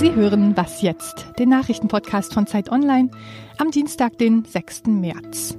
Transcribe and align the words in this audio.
Sie 0.00 0.14
hören 0.14 0.56
Was 0.56 0.80
jetzt? 0.80 1.26
Den 1.38 1.50
Nachrichtenpodcast 1.50 2.32
von 2.32 2.46
Zeit 2.46 2.72
Online 2.72 3.10
am 3.58 3.70
Dienstag, 3.70 4.16
den 4.16 4.46
6. 4.46 4.84
März. 4.86 5.58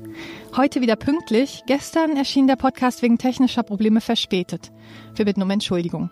Heute 0.57 0.81
wieder 0.81 0.95
pünktlich. 0.95 1.61
Gestern 1.67 2.17
erschien 2.17 2.47
der 2.47 2.55
Podcast 2.55 3.03
wegen 3.03 3.19
technischer 3.19 3.61
Probleme 3.61 4.01
verspätet. 4.01 4.71
Wir 5.13 5.25
bitten 5.25 5.43
um 5.43 5.49
Entschuldigung. 5.51 6.09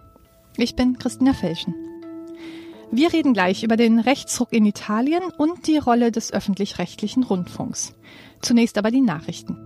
Ich 0.57 0.75
bin 0.75 0.99
Christina 0.99 1.33
Felschen. 1.33 1.73
Wir 2.91 3.11
reden 3.11 3.33
gleich 3.33 3.63
über 3.63 3.77
den 3.77 3.97
Rechtsruck 3.97 4.53
in 4.53 4.67
Italien 4.67 5.23
und 5.39 5.65
die 5.65 5.79
Rolle 5.79 6.11
des 6.11 6.31
öffentlich-rechtlichen 6.31 7.23
Rundfunks. 7.23 7.95
Zunächst 8.43 8.77
aber 8.77 8.91
die 8.91 9.01
Nachrichten. 9.01 9.57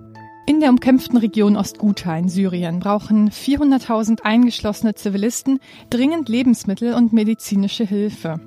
In 0.45 0.61
der 0.61 0.69
umkämpften 0.69 1.17
Region 1.17 1.57
Ostguta 1.57 2.17
in 2.17 2.29
Syrien 2.29 2.79
brauchen 2.79 3.29
400.000 3.29 4.21
eingeschlossene 4.21 4.93
Zivilisten 4.93 5.59
dringend 5.89 6.29
Lebensmittel 6.29 6.93
und 6.93 7.11
medizinische 7.11 7.85
Hilfe. 7.85 8.39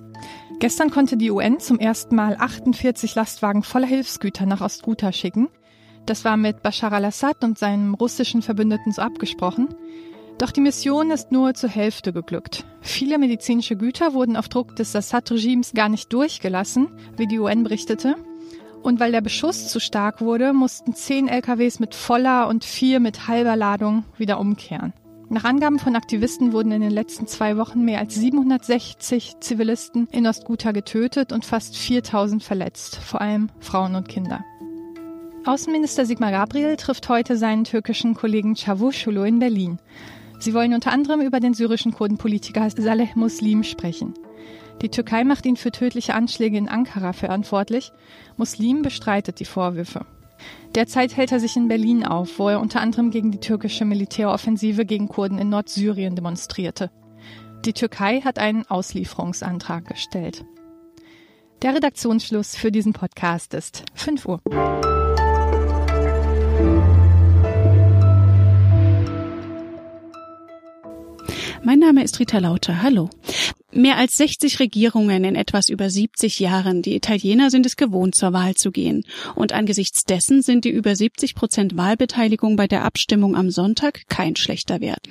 Gestern 0.58 0.90
konnte 0.90 1.16
die 1.16 1.30
UN 1.30 1.60
zum 1.60 1.78
ersten 1.78 2.14
Mal 2.16 2.36
48 2.38 3.14
Lastwagen 3.14 3.62
voller 3.62 3.86
Hilfsgüter 3.86 4.46
nach 4.46 4.60
Ostguta 4.60 5.12
schicken. 5.12 5.48
Das 6.06 6.24
war 6.24 6.36
mit 6.36 6.62
Bashar 6.62 6.92
al-Assad 6.92 7.44
und 7.44 7.58
seinem 7.58 7.94
russischen 7.94 8.40
Verbündeten 8.40 8.92
so 8.92 9.02
abgesprochen. 9.02 9.68
Doch 10.38 10.50
die 10.50 10.60
Mission 10.60 11.10
ist 11.10 11.32
nur 11.32 11.54
zur 11.54 11.70
Hälfte 11.70 12.12
geglückt. 12.12 12.64
Viele 12.80 13.18
medizinische 13.18 13.76
Güter 13.76 14.14
wurden 14.14 14.36
auf 14.36 14.48
Druck 14.48 14.76
des 14.76 14.94
Assad-Regimes 14.94 15.72
gar 15.72 15.88
nicht 15.88 16.12
durchgelassen, 16.12 16.88
wie 17.16 17.26
die 17.26 17.38
UN 17.38 17.62
berichtete. 17.62 18.16
Und 18.82 19.00
weil 19.00 19.12
der 19.12 19.22
Beschuss 19.22 19.68
zu 19.68 19.80
stark 19.80 20.20
wurde, 20.20 20.52
mussten 20.52 20.94
zehn 20.94 21.26
LKWs 21.26 21.80
mit 21.80 21.94
voller 21.94 22.48
und 22.48 22.64
vier 22.64 23.00
mit 23.00 23.26
halber 23.28 23.56
Ladung 23.56 24.04
wieder 24.16 24.38
umkehren. 24.38 24.92
Nach 25.28 25.42
Angaben 25.42 25.80
von 25.80 25.96
Aktivisten 25.96 26.52
wurden 26.52 26.70
in 26.70 26.80
den 26.80 26.92
letzten 26.92 27.26
zwei 27.26 27.56
Wochen 27.56 27.84
mehr 27.84 27.98
als 27.98 28.14
760 28.14 29.40
Zivilisten 29.40 30.06
in 30.12 30.24
Ostguta 30.24 30.70
getötet 30.70 31.32
und 31.32 31.44
fast 31.44 31.76
4000 31.76 32.44
verletzt, 32.44 32.96
vor 32.96 33.20
allem 33.20 33.50
Frauen 33.58 33.96
und 33.96 34.08
Kinder. 34.08 34.44
Außenminister 35.44 36.06
Sigmar 36.06 36.30
Gabriel 36.30 36.76
trifft 36.76 37.08
heute 37.08 37.36
seinen 37.36 37.64
türkischen 37.64 38.14
Kollegen 38.14 38.54
Çavuşoğlu 38.54 39.26
in 39.26 39.40
Berlin. 39.40 39.78
Sie 40.38 40.54
wollen 40.54 40.74
unter 40.74 40.92
anderem 40.92 41.20
über 41.20 41.40
den 41.40 41.54
syrischen 41.54 41.92
Kurdenpolitiker 41.92 42.70
Saleh 42.70 43.16
Muslim 43.16 43.64
sprechen. 43.64 44.14
Die 44.82 44.90
Türkei 44.90 45.24
macht 45.24 45.44
ihn 45.46 45.56
für 45.56 45.72
tödliche 45.72 46.14
Anschläge 46.14 46.56
in 46.56 46.68
Ankara 46.68 47.12
verantwortlich. 47.12 47.90
Muslim 48.36 48.82
bestreitet 48.82 49.40
die 49.40 49.44
Vorwürfe. 49.44 50.06
Derzeit 50.74 51.16
hält 51.16 51.32
er 51.32 51.40
sich 51.40 51.56
in 51.56 51.68
Berlin 51.68 52.04
auf, 52.04 52.38
wo 52.38 52.48
er 52.48 52.60
unter 52.60 52.80
anderem 52.80 53.10
gegen 53.10 53.30
die 53.30 53.40
türkische 53.40 53.84
Militäroffensive 53.84 54.84
gegen 54.84 55.08
Kurden 55.08 55.38
in 55.38 55.48
Nordsyrien 55.48 56.16
demonstrierte. 56.16 56.90
Die 57.64 57.72
Türkei 57.72 58.20
hat 58.20 58.38
einen 58.38 58.66
Auslieferungsantrag 58.66 59.86
gestellt. 59.86 60.44
Der 61.62 61.74
Redaktionsschluss 61.74 62.54
für 62.54 62.70
diesen 62.70 62.92
Podcast 62.92 63.54
ist 63.54 63.84
5 63.94 64.26
Uhr. 64.26 64.40
Mein 71.64 71.80
Name 71.80 72.04
ist 72.04 72.20
Rita 72.20 72.38
Lauter. 72.38 72.82
Hallo. 72.82 73.10
Mehr 73.76 73.98
als 73.98 74.16
60 74.16 74.58
Regierungen 74.58 75.22
in 75.24 75.34
etwas 75.36 75.68
über 75.68 75.90
70 75.90 76.40
Jahren. 76.40 76.80
Die 76.80 76.96
Italiener 76.96 77.50
sind 77.50 77.66
es 77.66 77.76
gewohnt, 77.76 78.14
zur 78.14 78.32
Wahl 78.32 78.54
zu 78.54 78.70
gehen. 78.70 79.02
Und 79.34 79.52
angesichts 79.52 80.04
dessen 80.04 80.40
sind 80.40 80.64
die 80.64 80.70
über 80.70 80.96
70 80.96 81.34
Prozent 81.34 81.76
Wahlbeteiligung 81.76 82.56
bei 82.56 82.66
der 82.66 82.84
Abstimmung 82.84 83.36
am 83.36 83.50
Sonntag 83.50 84.04
kein 84.08 84.34
schlechter 84.34 84.80
Wert. 84.80 85.06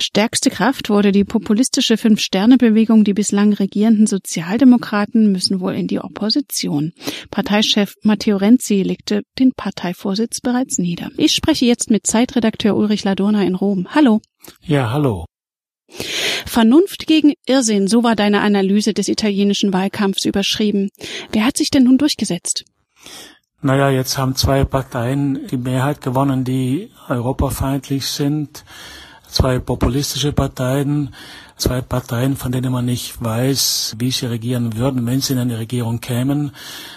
Stärkste 0.00 0.50
Kraft 0.50 0.90
wurde 0.90 1.12
die 1.12 1.22
populistische 1.22 1.96
Fünf-Sterne-Bewegung. 1.96 3.04
Die 3.04 3.14
bislang 3.14 3.52
regierenden 3.52 4.08
Sozialdemokraten 4.08 5.30
müssen 5.30 5.60
wohl 5.60 5.74
in 5.74 5.86
die 5.86 6.00
Opposition. 6.00 6.92
Parteichef 7.30 7.94
Matteo 8.02 8.38
Renzi 8.38 8.82
legte 8.82 9.22
den 9.38 9.52
Parteivorsitz 9.52 10.40
bereits 10.40 10.78
nieder. 10.78 11.10
Ich 11.16 11.32
spreche 11.32 11.64
jetzt 11.64 11.90
mit 11.90 12.08
Zeitredakteur 12.08 12.76
Ulrich 12.76 13.04
Ladurna 13.04 13.44
in 13.44 13.54
Rom. 13.54 13.86
Hallo. 13.94 14.20
Ja, 14.66 14.90
hallo. 14.90 15.26
Vernunft 16.46 17.06
gegen 17.06 17.34
Irrsinn, 17.46 17.88
so 17.88 18.02
war 18.02 18.16
deine 18.16 18.40
Analyse 18.40 18.94
des 18.94 19.08
italienischen 19.08 19.72
Wahlkampfs 19.72 20.24
überschrieben. 20.24 20.90
Wer 21.32 21.44
hat 21.44 21.56
sich 21.56 21.70
denn 21.70 21.84
nun 21.84 21.98
durchgesetzt? 21.98 22.64
Naja, 23.60 23.90
jetzt 23.90 24.18
haben 24.18 24.36
zwei 24.36 24.64
Parteien 24.64 25.46
die 25.48 25.56
Mehrheit 25.56 26.00
gewonnen, 26.00 26.44
die 26.44 26.90
europafeindlich 27.08 28.06
sind. 28.06 28.64
Zwei 29.28 29.58
populistische 29.58 30.32
Parteien, 30.32 31.12
zwei 31.56 31.82
Parteien, 31.82 32.36
von 32.36 32.52
denen 32.52 32.72
man 32.72 32.86
nicht 32.86 33.22
weiß, 33.22 33.96
wie 33.98 34.10
sie 34.10 34.26
regieren 34.26 34.76
würden, 34.76 35.04
wenn 35.06 35.20
sie 35.20 35.34
in 35.34 35.40
eine 35.40 35.58
Regierung 35.58 36.00
kämen. 36.00 36.52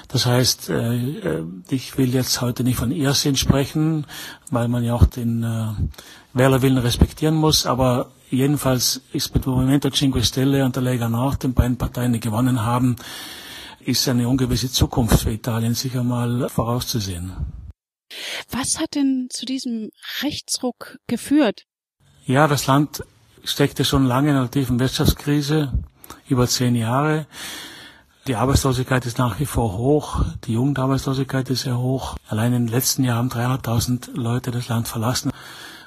Das 0.08 0.26
heißt, 0.28 0.70
äh, 0.70 0.96
äh, 0.96 1.44
ich 1.70 1.98
will 1.98 2.14
jetzt 2.14 2.40
heute 2.42 2.64
nicht 2.64 2.78
von 2.78 2.92
Irrsinn 2.92 3.36
sprechen, 3.36 4.06
weil 4.50 4.68
man 4.68 4.84
ja 4.84 4.94
auch 4.94 5.06
den 5.06 5.44
äh, 5.44 5.74
Wählerwillen 6.34 6.78
respektieren 6.78 7.36
muss, 7.36 7.66
aber 7.66 8.12
Jedenfalls 8.32 9.02
ist 9.12 9.36
mit 9.36 9.46
Movimento 9.46 9.90
Cinque 9.90 10.24
Stelle 10.24 10.64
und 10.64 10.74
der 10.78 10.84
Lega 10.84 11.10
Nord, 11.10 11.44
den 11.44 11.54
beiden 11.54 11.78
Parteien, 11.78 12.14
die 12.14 12.22
gewonnen 12.22 12.62
haben, 12.62 12.96
ist 13.82 14.08
eine 14.08 14.30
ungewisse 14.30 14.72
Zukunft 14.72 15.20
für 15.20 15.32
Italien 15.32 15.74
sicher 15.74 16.02
mal 16.02 16.48
vorauszusehen. 16.48 17.34
Was 18.50 18.80
hat 18.80 18.96
denn 18.96 19.28
zu 19.30 19.46
diesem 19.46 19.90
Rechtsruck 20.22 20.98
geführt? 21.08 21.66
Ja, 22.26 22.48
das 22.48 22.68
Land 22.68 23.04
steckte 23.44 23.84
schon 23.84 24.06
lange 24.06 24.30
in 24.30 24.38
einer 24.38 24.50
tiefen 24.50 24.80
Wirtschaftskrise, 24.80 25.74
über 26.30 26.48
zehn 26.48 26.76
Jahre. 26.76 27.28
Die 28.28 28.36
Arbeitslosigkeit 28.36 29.06
ist 29.06 29.18
nach 29.18 29.42
wie 29.42 29.46
vor 29.46 29.78
hoch, 29.78 30.24
die 30.46 30.54
Jugendarbeitslosigkeit 30.54 31.50
ist 31.50 31.64
sehr 31.64 31.80
hoch. 31.80 32.16
Allein 32.30 32.54
im 32.54 32.68
letzten 32.68 33.04
Jahr 33.04 33.18
haben 33.18 33.30
300.000 33.30 34.12
Leute 34.14 34.52
das 34.52 34.70
Land 34.70 34.88
verlassen. 34.88 35.32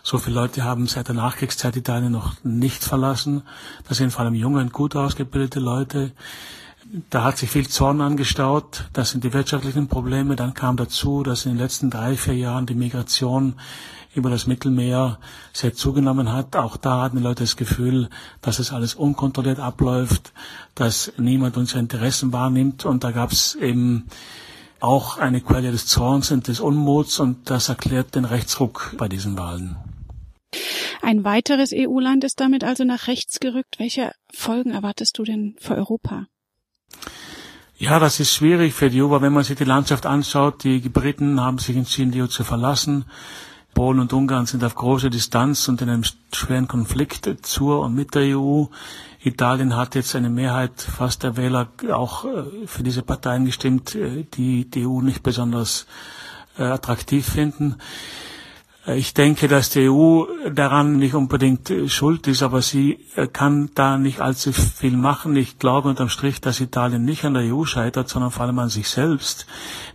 So 0.06 0.18
viele 0.18 0.36
Leute 0.36 0.64
haben 0.64 0.86
seit 0.86 1.08
der 1.08 1.14
Nachkriegszeit 1.14 1.76
Italien 1.76 2.12
noch 2.12 2.34
nicht 2.44 2.84
verlassen. 2.84 3.42
Das 3.88 3.96
sind 3.96 4.10
vor 4.10 4.22
allem 4.22 4.34
junge 4.34 4.60
und 4.60 4.70
gut 4.70 4.94
ausgebildete 4.96 5.60
Leute. 5.60 6.12
Da 7.08 7.24
hat 7.24 7.38
sich 7.38 7.48
viel 7.48 7.66
Zorn 7.68 8.02
angestaut. 8.02 8.84
Das 8.92 9.12
sind 9.12 9.24
die 9.24 9.32
wirtschaftlichen 9.32 9.88
Probleme. 9.88 10.36
Dann 10.36 10.52
kam 10.52 10.76
dazu, 10.76 11.22
dass 11.22 11.46
in 11.46 11.52
den 11.52 11.58
letzten 11.58 11.88
drei, 11.88 12.18
vier 12.18 12.34
Jahren 12.34 12.66
die 12.66 12.74
Migration 12.74 13.54
über 14.14 14.28
das 14.28 14.46
Mittelmeer 14.46 15.18
sehr 15.54 15.72
zugenommen 15.72 16.30
hat. 16.30 16.54
Auch 16.54 16.76
da 16.76 17.00
hatten 17.00 17.16
die 17.16 17.22
Leute 17.22 17.42
das 17.42 17.56
Gefühl, 17.56 18.10
dass 18.42 18.58
es 18.58 18.74
alles 18.74 18.94
unkontrolliert 18.94 19.58
abläuft, 19.58 20.34
dass 20.74 21.14
niemand 21.16 21.56
unsere 21.56 21.80
Interessen 21.80 22.30
wahrnimmt. 22.30 22.84
Und 22.84 23.04
da 23.04 23.10
gab 23.10 23.32
es 23.32 23.54
eben 23.54 24.04
auch 24.80 25.16
eine 25.16 25.40
Quelle 25.40 25.72
des 25.72 25.86
Zorns 25.86 26.30
und 26.30 26.46
des 26.46 26.60
Unmuts 26.60 27.20
und 27.20 27.48
das 27.48 27.70
erklärt 27.70 28.14
den 28.14 28.26
Rechtsruck 28.26 28.94
bei 28.98 29.08
diesen 29.08 29.38
Wahlen. 29.38 29.76
Ein 31.04 31.22
weiteres 31.22 31.72
EU-Land 31.74 32.24
ist 32.24 32.40
damit 32.40 32.64
also 32.64 32.84
nach 32.84 33.08
rechts 33.08 33.38
gerückt. 33.38 33.78
Welche 33.78 34.12
Folgen 34.32 34.70
erwartest 34.70 35.18
du 35.18 35.24
denn 35.24 35.54
für 35.58 35.74
Europa? 35.74 36.28
Ja, 37.76 37.98
das 37.98 38.20
ist 38.20 38.32
schwierig 38.32 38.72
für 38.72 38.88
die 38.88 39.02
EU, 39.02 39.06
aber 39.06 39.20
wenn 39.20 39.34
man 39.34 39.44
sich 39.44 39.58
die 39.58 39.64
Landschaft 39.64 40.06
anschaut, 40.06 40.64
die 40.64 40.78
Briten 40.80 41.38
haben 41.40 41.58
sich 41.58 41.76
entschieden, 41.76 42.10
die 42.10 42.22
EU 42.22 42.26
zu 42.26 42.42
verlassen. 42.42 43.04
Polen 43.74 43.98
und 43.98 44.14
Ungarn 44.14 44.46
sind 44.46 44.64
auf 44.64 44.76
große 44.76 45.10
Distanz 45.10 45.68
und 45.68 45.82
in 45.82 45.90
einem 45.90 46.04
schweren 46.32 46.68
Konflikt 46.68 47.28
zur 47.42 47.80
und 47.80 47.94
mit 47.94 48.14
der 48.14 48.38
EU. 48.38 48.64
Italien 49.22 49.76
hat 49.76 49.96
jetzt 49.96 50.16
eine 50.16 50.30
Mehrheit 50.30 50.80
fast 50.80 51.22
der 51.22 51.36
Wähler 51.36 51.68
auch 51.92 52.24
äh, 52.24 52.66
für 52.66 52.82
diese 52.82 53.02
Parteien 53.02 53.44
gestimmt, 53.44 53.94
äh, 53.94 54.24
die 54.24 54.70
die 54.70 54.86
EU 54.86 55.02
nicht 55.02 55.22
besonders 55.22 55.86
äh, 56.56 56.62
attraktiv 56.62 57.26
finden. 57.28 57.76
Ich 58.86 59.14
denke, 59.14 59.48
dass 59.48 59.70
die 59.70 59.88
EU 59.88 60.24
daran 60.52 60.98
nicht 60.98 61.14
unbedingt 61.14 61.72
schuld 61.86 62.26
ist, 62.26 62.42
aber 62.42 62.60
sie 62.60 62.98
kann 63.32 63.70
da 63.74 63.96
nicht 63.96 64.20
allzu 64.20 64.52
viel 64.52 64.94
machen. 64.96 65.34
Ich 65.36 65.58
glaube 65.58 65.88
unterm 65.88 66.10
Strich, 66.10 66.42
dass 66.42 66.60
Italien 66.60 67.02
nicht 67.02 67.24
an 67.24 67.32
der 67.32 67.54
EU 67.54 67.64
scheitert, 67.64 68.10
sondern 68.10 68.30
vor 68.30 68.44
allem 68.44 68.58
an 68.58 68.68
sich 68.68 68.88
selbst. 68.88 69.46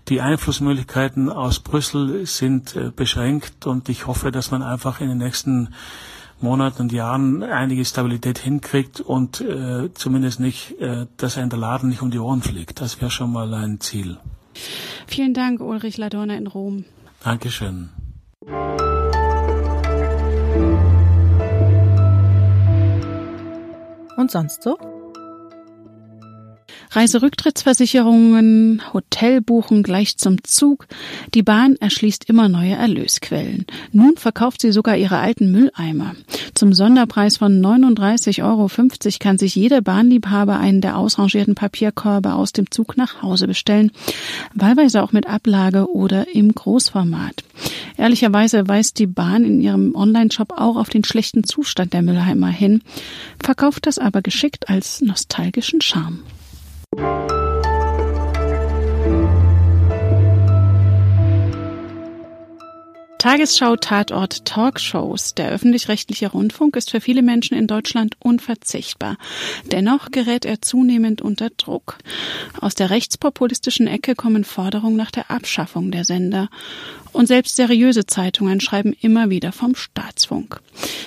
Die 0.07 0.21
Einflussmöglichkeiten 0.21 1.29
aus 1.29 1.59
Brüssel 1.59 2.25
sind 2.25 2.75
beschränkt 2.95 3.67
und 3.67 3.89
ich 3.89 4.07
hoffe, 4.07 4.31
dass 4.31 4.49
man 4.49 4.63
einfach 4.63 5.01
in 5.01 5.09
den 5.09 5.19
nächsten 5.19 5.69
Monaten 6.41 6.83
und 6.83 6.91
Jahren 6.91 7.43
einige 7.43 7.83
Stabilität 7.83 8.39
hinkriegt 8.39 9.01
und 9.01 9.41
äh, 9.41 9.93
zumindest 9.93 10.39
nicht, 10.39 10.79
äh, 10.79 11.05
dass 11.17 11.37
ein 11.37 11.49
der 11.49 11.59
Laden 11.59 11.89
nicht 11.89 12.01
um 12.01 12.11
die 12.11 12.19
Ohren 12.19 12.41
fliegt. 12.41 12.81
Das 12.81 13.01
wäre 13.01 13.11
schon 13.11 13.31
mal 13.31 13.53
ein 13.53 13.79
Ziel. 13.79 14.17
Vielen 15.07 15.33
Dank, 15.33 15.61
Ulrich 15.61 15.97
Ladorna 15.97 16.35
in 16.35 16.47
Rom. 16.47 16.85
Dankeschön. 17.23 17.89
Und 24.17 24.31
sonst 24.31 24.63
so? 24.63 24.77
Reiserücktrittsversicherungen, 26.91 28.81
Hotelbuchen 28.93 29.83
gleich 29.83 30.17
zum 30.17 30.43
Zug. 30.43 30.87
Die 31.33 31.43
Bahn 31.43 31.75
erschließt 31.79 32.27
immer 32.27 32.49
neue 32.49 32.73
Erlösquellen. 32.73 33.65
Nun 33.91 34.17
verkauft 34.17 34.61
sie 34.61 34.71
sogar 34.71 34.97
ihre 34.97 35.19
alten 35.19 35.51
Mülleimer. 35.51 36.15
Zum 36.59 36.73
Sonderpreis 36.73 37.37
von 37.37 37.61
39,50 37.61 38.43
Euro 38.43 38.69
kann 39.17 39.37
sich 39.37 39.55
jeder 39.55 39.79
Bahnliebhaber 39.79 40.59
einen 40.59 40.81
der 40.81 40.97
ausrangierten 40.97 41.55
Papierkörbe 41.55 42.33
aus 42.33 42.51
dem 42.51 42.69
Zug 42.69 42.97
nach 42.97 43.21
Hause 43.21 43.47
bestellen, 43.47 43.93
wahlweise 44.53 45.01
auch 45.01 45.13
mit 45.13 45.25
Ablage 45.25 45.89
oder 45.89 46.35
im 46.35 46.53
Großformat. 46.53 47.45
Ehrlicherweise 47.95 48.67
weist 48.67 48.99
die 48.99 49.07
Bahn 49.07 49.45
in 49.45 49.61
ihrem 49.61 49.95
Online-Shop 49.95 50.51
auch 50.51 50.75
auf 50.75 50.89
den 50.89 51.05
schlechten 51.05 51.45
Zustand 51.45 51.93
der 51.93 52.01
Mülleimer 52.01 52.49
hin, 52.49 52.81
verkauft 53.41 53.87
das 53.87 53.97
aber 53.97 54.21
geschickt 54.21 54.67
als 54.67 54.99
nostalgischen 54.99 55.79
Charme. 55.79 56.19
Tagesschau, 63.19 63.75
Tatort, 63.75 64.45
Talkshows. 64.45 65.35
Der 65.35 65.49
öffentlich-rechtliche 65.49 66.31
Rundfunk 66.31 66.77
ist 66.77 66.89
für 66.89 67.01
viele 67.01 67.21
Menschen 67.21 67.57
in 67.57 67.67
Deutschland 67.67 68.15
unverzichtbar. 68.19 69.17
Dennoch 69.65 70.09
gerät 70.11 70.45
er 70.45 70.61
zunehmend 70.61 71.21
unter 71.21 71.49
Druck. 71.49 71.97
Aus 72.61 72.75
der 72.75 72.89
rechtspopulistischen 72.89 73.87
Ecke 73.87 74.15
kommen 74.15 74.45
Forderungen 74.45 74.95
nach 74.95 75.11
der 75.11 75.29
Abschaffung 75.29 75.91
der 75.91 76.05
Sender. 76.05 76.47
Und 77.11 77.27
selbst 77.27 77.55
seriöse 77.55 78.05
Zeitungen 78.05 78.61
schreiben 78.61 78.93
immer 78.93 79.29
wieder 79.29 79.51
vom 79.51 79.75
Staatsfunk. 79.75 80.61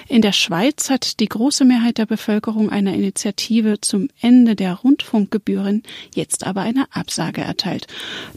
In 0.09 0.21
der 0.21 0.33
Schweiz 0.33 0.91
hat 0.91 1.21
die 1.21 1.29
große 1.29 1.65
Mehrheit 1.65 1.99
der 1.99 2.07
Bevölkerung 2.07 2.71
einer 2.71 2.93
Initiative 2.93 3.81
zum 3.81 4.09
Ende 4.21 4.57
der 4.57 4.75
Rundfunkgebühren 4.75 5.83
jetzt 6.15 6.45
aber 6.47 6.63
eine 6.63 6.87
Absage 6.91 7.41
erteilt. 7.41 7.87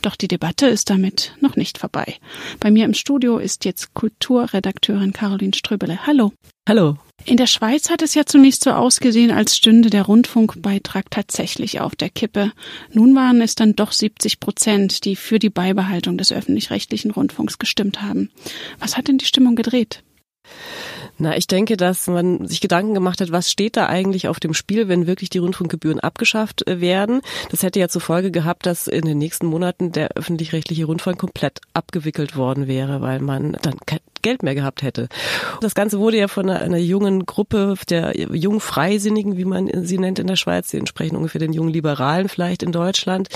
Doch 0.01 0.15
die 0.15 0.27
Debatte 0.27 0.67
ist 0.67 0.89
damit 0.89 1.33
noch 1.41 1.55
nicht 1.55 1.77
vorbei. 1.77 2.15
Bei 2.59 2.71
mir 2.71 2.85
im 2.85 2.93
Studio 2.93 3.37
ist 3.37 3.65
jetzt 3.65 3.93
Kulturredakteurin 3.93 5.11
Caroline 5.13 5.53
Ströbele. 5.53 6.05
Hallo. 6.05 6.31
Hallo. 6.67 6.97
In 7.23 7.37
der 7.37 7.47
Schweiz 7.47 7.89
hat 7.89 8.01
es 8.01 8.13
ja 8.13 8.25
zunächst 8.25 8.63
so 8.63 8.71
ausgesehen, 8.71 9.31
als 9.31 9.55
stünde 9.55 9.89
der 9.89 10.03
Rundfunkbeitrag 10.03 11.09
tatsächlich 11.09 11.79
auf 11.79 11.95
der 11.95 12.09
Kippe. 12.09 12.51
Nun 12.91 13.15
waren 13.15 13.41
es 13.41 13.55
dann 13.55 13.75
doch 13.75 13.93
70 13.93 14.39
Prozent, 14.39 15.05
die 15.05 15.15
für 15.15 15.39
die 15.39 15.49
Beibehaltung 15.49 16.17
des 16.17 16.31
öffentlich-rechtlichen 16.31 17.11
Rundfunks 17.11 17.57
gestimmt 17.57 18.01
haben. 18.01 18.29
Was 18.79 18.97
hat 18.97 19.07
denn 19.07 19.17
die 19.17 19.25
Stimmung 19.25 19.55
gedreht? 19.55 20.03
Na, 21.17 21.37
ich 21.37 21.47
denke, 21.47 21.77
dass 21.77 22.07
man 22.07 22.45
sich 22.45 22.59
Gedanken 22.59 22.93
gemacht 22.93 23.21
hat, 23.21 23.31
was 23.31 23.49
steht 23.49 23.77
da 23.77 23.87
eigentlich 23.87 24.27
auf 24.27 24.39
dem 24.39 24.53
Spiel, 24.53 24.89
wenn 24.89 25.07
wirklich 25.07 25.29
die 25.29 25.37
Rundfunkgebühren 25.37 26.01
abgeschafft 26.01 26.67
äh, 26.67 26.81
werden. 26.81 27.21
Das 27.51 27.63
hätte 27.63 27.79
ja 27.79 27.87
zur 27.87 28.01
Folge 28.01 28.31
gehabt, 28.31 28.65
dass 28.65 28.87
in 28.87 29.05
den 29.05 29.17
nächsten 29.17 29.47
Monaten 29.47 29.93
der 29.93 30.09
öffentlich-rechtliche 30.09 30.85
Rundfunk 30.85 31.17
komplett 31.17 31.61
abgewickelt 31.73 32.35
worden 32.35 32.67
wäre, 32.67 33.01
weil 33.01 33.21
man 33.21 33.57
dann 33.61 33.77
Geld 34.25 34.41
mehr 34.41 34.55
gehabt 34.55 34.81
hätte. 34.81 35.07
Das 35.61 35.75
Ganze 35.75 35.99
wurde 35.99 36.17
ja 36.17 36.27
von 36.27 36.49
einer, 36.49 36.59
einer 36.59 36.77
jungen 36.77 37.27
Gruppe 37.27 37.75
der 37.89 38.17
jungen 38.17 38.59
Freisinnigen, 38.59 39.37
wie 39.37 39.45
man 39.45 39.69
sie 39.85 39.99
nennt 39.99 40.17
in 40.17 40.25
der 40.25 40.35
Schweiz, 40.35 40.69
die 40.69 40.77
entsprechen 40.77 41.15
ungefähr 41.15 41.37
den 41.37 41.53
jungen 41.53 41.71
Liberalen 41.71 42.27
vielleicht 42.27 42.63
in 42.63 42.71
Deutschland. 42.71 43.29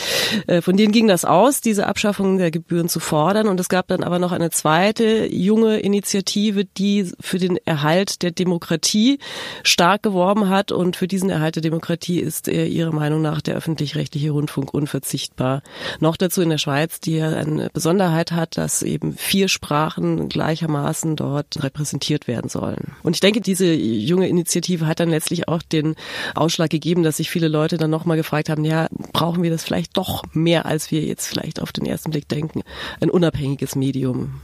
Äh, 0.48 0.62
von 0.62 0.78
denen 0.78 0.92
ging 0.92 1.08
das 1.08 1.26
aus, 1.26 1.62
diese 1.62 1.86
Abschaffung 1.86 2.40
der 2.40 2.50
Gebühren 2.50 2.90
zu 2.90 3.00
fordern. 3.00 3.48
Und 3.48 3.60
es 3.60 3.70
gab 3.70 3.88
dann 3.90 4.04
aber 4.04 4.18
noch 4.18 4.32
eine 4.32 4.50
zweite 4.50 5.28
junge 5.32 5.78
Initiative, 5.78 6.66
die 6.66 7.12
für 7.20 7.38
den 7.38 7.58
Erhalt 7.66 8.24
der 8.24 8.32
Demokratie 8.32 9.20
stark 9.62 10.02
geworben 10.02 10.50
hat. 10.50 10.72
Und 10.72 10.96
für 10.96 11.08
diesen 11.08 11.30
Erhalt 11.30 11.56
der 11.56 11.62
Demokratie 11.62 12.20
ist 12.20 12.48
äh, 12.48 12.66
ihrer 12.66 12.94
Meinung 12.94 13.22
nach 13.22 13.42
der 13.42 13.56
öffentlich-rechtliche 13.56 14.32
Rundfunk 14.32 14.74
unverzichtbar. 14.74 15.62
Noch 16.00 16.18
dazu 16.18 16.42
in 16.42 16.50
der 16.50 16.58
Schweiz, 16.58 17.00
die 17.00 17.18
ja 17.18 17.30
eine 17.30 17.70
Besonderheit 17.72 18.32
hat, 18.32 18.58
dass 18.58 18.82
eben 18.82 19.14
vier 19.14 19.50
Sprachen 19.50 20.30
gleichermaßen 20.30 20.79
gleichermaßen 20.80 21.16
dort 21.16 21.64
repräsentiert 21.64 22.28
werden 22.28 22.50
sollen. 22.50 22.94
Und 23.04 23.16
ich 23.16 23.20
denke, 23.20 23.42
diese 23.42 23.72
junge 23.74 24.28
Initiative 24.28 24.88
hat 24.88 25.00
dann 25.00 25.10
letztlich 25.10 25.48
auch 25.48 25.62
den 25.62 25.96
Ausschlag 26.36 26.70
gegeben, 26.70 27.04
dass 27.04 27.18
sich 27.18 27.30
viele 27.30 27.48
Leute 27.48 27.78
dann 27.78 27.92
nochmal 27.92 28.18
gefragt 28.18 28.50
haben, 28.50 28.66
ja, 28.66 28.88
brauchen 29.14 29.44
wir 29.44 29.50
das 29.50 29.64
vielleicht 29.64 29.98
doch 29.98 30.24
mehr, 30.34 30.66
als 30.66 30.92
wir 30.92 31.02
jetzt 31.02 31.28
vielleicht 31.28 31.62
auf 31.62 31.72
den 31.72 31.86
ersten 31.86 32.12
Blick 32.12 32.28
denken, 32.28 32.62
ein 33.02 33.10
unabhängiges 33.10 33.76
Medium. 33.76 34.42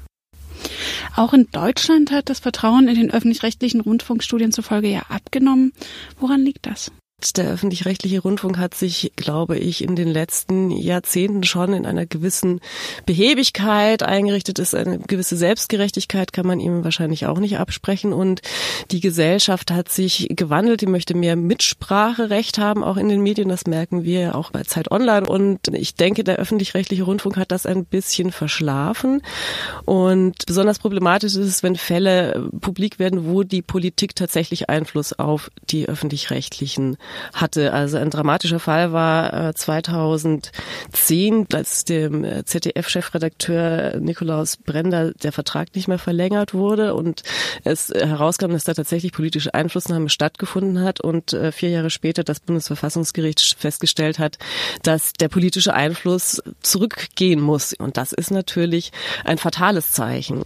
Auch 1.16 1.34
in 1.34 1.48
Deutschland 1.52 2.12
hat 2.12 2.30
das 2.30 2.40
Vertrauen 2.40 2.88
in 2.88 2.96
den 2.96 3.12
öffentlich-rechtlichen 3.12 3.82
Rundfunkstudien 3.82 4.52
zufolge 4.52 4.90
ja 4.90 5.04
abgenommen. 5.10 5.74
Woran 6.20 6.42
liegt 6.42 6.66
das? 6.66 6.92
Der 7.33 7.50
öffentlich-rechtliche 7.50 8.22
Rundfunk 8.22 8.57
hat 8.57 8.75
sich, 8.75 9.12
glaube 9.16 9.57
ich, 9.57 9.83
in 9.83 9.95
den 9.95 10.07
letzten 10.07 10.72
Jahrzehnten 10.72 11.44
schon 11.44 11.74
in 11.74 11.86
einer 11.86 12.06
gewissen 12.06 12.62
Behebigkeit 13.06 14.04
eingerichtet 14.04 14.60
ist. 14.60 14.75
Eine 14.75 15.00
gewisse 15.00 15.36
Selbstgerechtigkeit 15.36 16.33
kann 16.33 16.45
man 16.45 16.60
ihm 16.60 16.83
wahrscheinlich 16.83 17.25
auch 17.25 17.39
nicht 17.39 17.57
absprechen. 17.57 18.13
Und 18.13 18.42
die 18.92 19.00
Gesellschaft 19.00 19.72
hat 19.72 19.89
sich 19.89 20.27
gewandelt. 20.30 20.81
Die 20.81 20.88
möchte 20.88 21.16
mehr 21.16 21.36
Mitspracherecht 21.36 22.57
haben, 22.57 22.83
auch 22.83 22.98
in 22.98 23.10
den 23.10 23.22
Medien. 23.22 23.50
Das 23.50 23.66
merken 23.66 24.04
wir 24.04 24.36
auch 24.36 24.51
bei 24.51 24.63
Zeit 24.63 24.92
Online. 24.92 25.27
Und 25.27 25.68
ich 25.69 25.95
denke, 25.95 26.24
der 26.24 26.38
öffentlich-rechtliche 26.38 27.04
Rundfunk 27.04 27.38
hat 27.38 27.51
das 27.51 27.66
ein 27.66 27.86
bisschen 27.86 28.31
verschlafen. 28.31 29.22
Und 29.86 30.45
besonders 30.45 30.80
problematisch 30.80 31.33
ist 31.33 31.38
es, 31.38 31.63
wenn 31.63 31.75
Fälle 31.75 32.50
publik 32.62 33.00
werden, 33.00 33.25
wo 33.25 33.44
die 33.44 33.62
Politik 33.62 34.16
tatsächlich 34.16 34.69
Einfluss 34.69 35.13
auf 35.13 35.50
die 35.69 35.88
öffentlich-rechtlichen 35.88 36.98
hatte. 37.34 37.74
Also 37.74 37.98
ein 37.98 38.10
dramatischer 38.10 38.60
Fall 38.60 38.92
war 38.92 39.54
2010, 39.54 40.52
äh, 41.52 41.56
als 41.56 41.86
dem 41.86 42.24
äh, 42.24 42.44
ZDF-Chefredakteur 42.46 43.98
Nikolaus 44.00 44.58
Brender 44.58 45.12
der 45.14 45.32
Vertrag 45.32 45.76
nicht 45.76 45.88
mehr 45.88 46.00
verlängert 46.00 46.54
wurde 46.54 46.96
und 46.96 47.24
es 47.64 47.90
herauskam, 47.90 48.52
dass 48.52 48.64
da 48.64 48.74
tatsächlich 48.74 49.12
politische 49.12 49.54
Einflussnahme 49.54 50.10
stattgefunden 50.10 50.82
hat 50.82 51.02
und 51.02 51.34
äh, 51.34 51.52
vier 51.52 51.70
Jahre 51.70 51.90
später 51.90 52.24
das 52.24 52.40
Bundesverfassungsgericht 52.40 53.56
festgestellt 53.58 54.20
hat, 54.20 54.38
dass 54.84 55.14
der 55.14 55.30
politische 55.30 55.74
Einfluss 55.74 56.42
zurückgehen 56.62 57.42
muss. 57.42 57.74
Und 57.74 57.98
das 57.98 58.14
ist 58.14 58.32
natürlich 58.32 58.92
ein 59.24 59.38
fatales 59.38 59.92
Zeichen. 59.92 60.44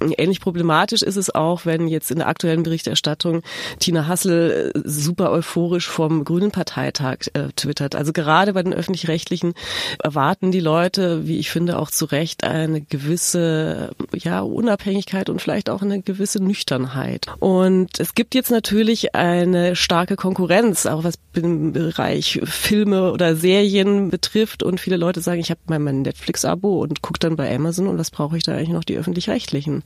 Ähnlich 0.00 0.40
problematisch 0.40 1.02
ist 1.02 1.16
es 1.16 1.34
auch, 1.34 1.64
wenn 1.64 1.88
jetzt 1.88 2.10
in 2.10 2.18
der 2.18 2.28
aktuellen 2.28 2.62
Berichterstattung 2.62 3.42
Tina 3.78 4.06
Hassel 4.06 4.72
äh, 4.74 4.80
super 4.84 5.30
euphorisch 5.30 5.88
vom 5.88 6.24
Grünen 6.24 6.50
Parteitag 6.50 7.28
äh, 7.32 7.48
twittert. 7.56 7.94
Also 7.94 8.12
gerade 8.12 8.52
bei 8.52 8.62
den 8.62 8.74
öffentlich-rechtlichen 8.74 9.54
erwarten 10.02 10.50
die 10.52 10.60
Leute, 10.60 11.26
wie 11.26 11.38
ich 11.38 11.50
finde, 11.50 11.78
auch 11.78 11.90
zu 11.90 12.04
Recht 12.06 12.44
eine 12.44 12.80
gewisse 12.80 13.90
ja, 14.14 14.40
Unabhängigkeit 14.40 15.30
und 15.30 15.40
vielleicht 15.40 15.70
auch 15.70 15.82
eine 15.82 16.02
gewisse 16.02 16.42
Nüchternheit. 16.42 17.26
Und 17.38 17.98
es 17.98 18.14
gibt 18.14 18.34
jetzt 18.34 18.50
natürlich 18.50 19.14
eine 19.14 19.76
starke 19.76 20.16
Konkurrenz, 20.16 20.86
auch 20.86 21.04
was 21.04 21.14
den 21.34 21.72
Bereich 21.72 22.40
Filme 22.44 23.12
oder 23.12 23.36
Serien 23.36 24.10
betrifft. 24.10 24.62
Und 24.62 24.80
viele 24.80 24.96
Leute 24.96 25.20
sagen, 25.20 25.40
ich 25.40 25.50
habe 25.50 25.60
mein 25.66 26.02
Netflix-Abo 26.02 26.80
und 26.80 27.02
gucke 27.02 27.18
dann 27.18 27.36
bei 27.36 27.54
Amazon 27.54 27.86
und 27.86 27.98
was 27.98 28.10
brauche 28.10 28.36
ich 28.36 28.42
da 28.42 28.52
eigentlich 28.52 28.70
noch 28.70 28.84
die 28.84 28.96
öffentlich-rechtlichen? 28.96 29.82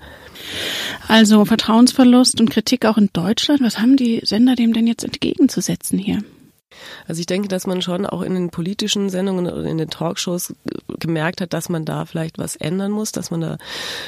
Also 1.09 1.45
Vertrauensverlust 1.45 2.41
und 2.41 2.51
Kritik 2.51 2.87
auch 2.87 2.97
in 2.97 3.11
Deutschland. 3.13 3.63
Was 3.63 3.79
haben 3.79 3.97
die 3.97 4.21
Sender 4.25 4.55
dem 4.55 4.73
denn 4.73 4.87
jetzt 4.87 5.05
entgegenzusetzen 5.05 5.99
hier? 5.99 6.23
Also 7.07 7.21
ich 7.21 7.27
denke, 7.27 7.49
dass 7.49 7.67
man 7.67 7.83
schon 7.83 8.07
auch 8.07 8.23
in 8.23 8.35
den 8.35 8.51
politischen 8.51 9.11
Sendungen 9.11 9.47
oder 9.47 9.65
in 9.65 9.79
den 9.79 9.91
Talkshows 9.91 10.55
gemerkt 11.01 11.41
hat, 11.41 11.53
dass 11.53 11.69
man 11.69 11.85
da 11.85 12.05
vielleicht 12.05 12.39
was 12.39 12.57
ändern 12.57 12.93
muss, 12.93 13.13
dass 13.13 13.31
man 13.31 13.41
da 13.41 13.59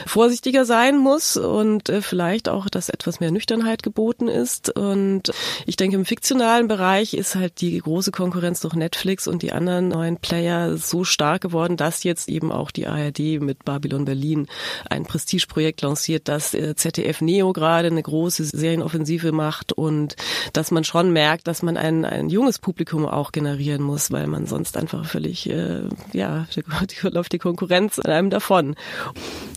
vorsichtiger 0.07 0.65
sein 0.65 0.97
muss 0.97 1.37
und 1.37 1.89
äh, 1.89 2.03
vielleicht 2.03 2.49
auch, 2.49 2.69
dass 2.69 2.89
etwas 2.89 3.21
mehr 3.21 3.31
Nüchternheit 3.31 3.83
geboten 3.83 4.29
ist. 4.29 4.71
Und 4.71 5.33
ich 5.67 5.77
denke, 5.77 5.97
im 5.97 6.05
fiktionalen 6.05 6.69
Bereich 6.69 7.15
ist 7.15 7.35
halt 7.35 7.61
die 7.61 7.79
große 7.79 8.13
Konkurrenz 8.13 8.61
durch 8.61 8.75
Netflix 8.75 9.27
und 9.27 9.43
die 9.43 9.53
anderen 9.53 9.89
neuen 9.89 10.17
Player 10.19 10.77
so 10.77 11.05
stark 11.05 11.43
geworden, 11.43 11.77
dass 11.77 12.05
jetzt 12.05 12.29
eben 12.29 12.53
auch 12.53 12.71
die 12.71 12.87
ARD 12.87 13.41
mit 13.41 13.65
Babylon 13.65 14.05
Berlin 14.05 14.47
ein 14.89 15.05
Prestigeprojekt 15.05 15.83
lanciert, 15.83 16.29
dass 16.29 16.55
äh, 16.55 16.75
ZDF 16.75 17.21
Neo 17.21 17.53
gerade 17.53 17.89
eine 17.89 18.03
große 18.03 18.45
Serienoffensive 18.45 19.33
macht 19.33 19.73
und 19.73 20.17
dass 20.53 20.71
man 20.71 20.85
schon 20.85 21.13
merkt, 21.13 21.47
dass 21.47 21.63
man 21.63 21.77
ein, 21.77 22.05
ein 22.05 22.29
junges 22.29 22.59
Publikum 22.59 23.07
auch 23.07 23.33
generieren 23.33 23.83
muss, 23.83 24.11
weil 24.11 24.27
man 24.27 24.47
sonst 24.47 24.77
einfach 24.77 25.05
völlig, 25.05 25.49
äh, 25.49 25.83
ja, 26.13 26.47
da 26.87 27.09
läuft 27.09 27.33
die 27.33 27.39
Konkurrenz 27.39 27.99
an 27.99 28.11
einem 28.11 28.31
davon. 28.31 28.77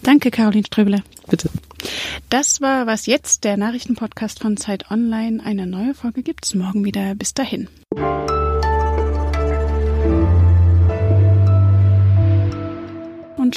Danke, 0.04 0.32
Caroline 0.32 0.66
Ströbele. 0.66 1.04
Bitte. 1.28 1.50
Das 2.30 2.62
war 2.62 2.88
was 2.88 3.06
jetzt, 3.06 3.44
der 3.44 3.58
Nachrichtenpodcast 3.58 4.40
von 4.40 4.58
Zeit 4.58 4.92
Online. 4.92 5.44
Eine 5.44 5.68
neue 5.68 5.94
Folge 5.94 6.24
gibt's 6.24 6.56
morgen 6.56 6.84
wieder. 6.86 7.16
Bis 7.16 7.34
dahin. 7.34 7.68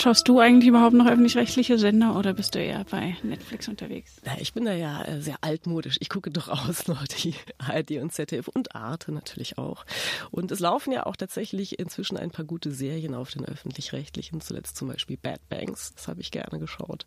Schaust 0.01 0.29
du 0.29 0.39
eigentlich 0.39 0.69
überhaupt 0.69 0.95
noch 0.95 1.09
öffentlich-rechtliche 1.09 1.77
Sender 1.77 2.17
oder 2.17 2.33
bist 2.33 2.55
du 2.55 2.61
eher 2.61 2.85
bei 2.89 3.17
Netflix 3.25 3.67
unterwegs? 3.67 4.21
Ja, 4.25 4.37
ich 4.39 4.53
bin 4.53 4.65
da 4.65 4.73
ja 4.73 5.03
äh, 5.03 5.21
sehr 5.21 5.39
altmodisch. 5.41 5.97
Ich 5.99 6.09
gucke 6.09 6.31
durchaus 6.31 6.87
noch 6.87 7.05
die 7.09 7.35
ARD 7.59 7.91
und 8.01 8.13
ZDF 8.13 8.47
und 8.47 8.77
Arte 8.77 9.11
natürlich 9.11 9.59
auch. 9.59 9.85
Und 10.31 10.53
es 10.53 10.61
laufen 10.61 10.93
ja 10.93 11.05
auch 11.07 11.17
tatsächlich 11.17 11.81
inzwischen 11.81 12.17
ein 12.17 12.31
paar 12.31 12.45
gute 12.45 12.71
Serien 12.71 13.13
auf 13.17 13.33
den 13.33 13.45
öffentlich-rechtlichen, 13.45 14.41
zuletzt 14.41 14.77
zum 14.77 14.87
Beispiel 14.87 15.17
Bad 15.17 15.41
Banks. 15.49 15.93
Das 15.95 16.07
habe 16.07 16.21
ich 16.21 16.31
gerne 16.31 16.61
geschaut. 16.61 17.05